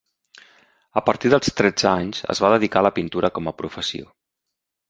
[1.01, 4.11] A partir dels tretze anys es va dedicar a la pintura com a professió.